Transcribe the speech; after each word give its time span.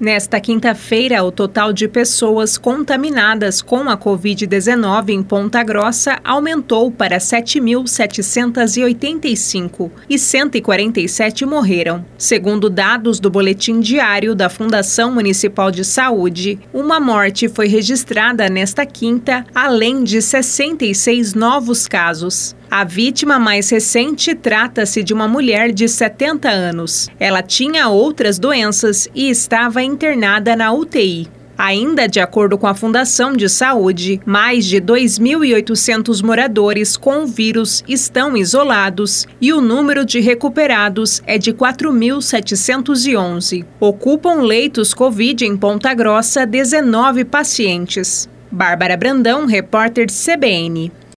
Nesta 0.00 0.40
quinta-feira, 0.40 1.22
o 1.22 1.30
total 1.30 1.74
de 1.74 1.86
pessoas 1.86 2.56
contaminadas 2.56 3.60
com 3.60 3.90
a 3.90 3.98
Covid-19 3.98 5.10
em 5.10 5.22
Ponta 5.22 5.62
Grossa 5.62 6.18
aumentou 6.24 6.90
para 6.90 7.18
7.785 7.18 9.90
e 10.08 10.18
147 10.18 11.44
morreram. 11.44 12.02
Segundo 12.16 12.70
dados 12.70 13.20
do 13.20 13.28
Boletim 13.28 13.78
Diário 13.78 14.34
da 14.34 14.48
Fundação 14.48 15.12
Municipal 15.12 15.70
de 15.70 15.84
Saúde, 15.84 16.58
uma 16.72 16.98
morte 16.98 17.46
foi 17.46 17.68
registrada 17.68 18.48
nesta 18.48 18.86
quinta, 18.86 19.44
além 19.54 20.02
de 20.02 20.22
66 20.22 21.34
novos 21.34 21.86
casos. 21.86 22.56
A 22.70 22.84
vítima 22.84 23.36
mais 23.36 23.68
recente 23.68 24.32
trata-se 24.32 25.02
de 25.02 25.12
uma 25.12 25.26
mulher 25.26 25.72
de 25.72 25.88
70 25.88 26.48
anos. 26.48 27.08
Ela 27.18 27.42
tinha 27.42 27.88
outras 27.88 28.38
doenças 28.38 29.08
e 29.12 29.28
estava 29.28 29.82
internada 29.90 30.56
na 30.56 30.72
UTI. 30.72 31.28
Ainda 31.58 32.08
de 32.08 32.20
acordo 32.20 32.56
com 32.56 32.66
a 32.66 32.74
Fundação 32.74 33.34
de 33.34 33.46
Saúde, 33.46 34.18
mais 34.24 34.64
de 34.64 34.80
2.800 34.80 36.24
moradores 36.24 36.96
com 36.96 37.24
o 37.24 37.26
vírus 37.26 37.84
estão 37.86 38.34
isolados 38.34 39.26
e 39.38 39.52
o 39.52 39.60
número 39.60 40.06
de 40.06 40.20
recuperados 40.20 41.22
é 41.26 41.36
de 41.36 41.52
4.711. 41.52 43.66
Ocupam 43.78 44.40
leitos 44.40 44.94
Covid 44.94 45.44
em 45.44 45.54
Ponta 45.54 45.92
Grossa 45.92 46.46
19 46.46 47.26
pacientes. 47.26 48.26
Bárbara 48.50 48.96
Brandão, 48.96 49.44
repórter 49.44 50.06
CBN. 50.06 50.90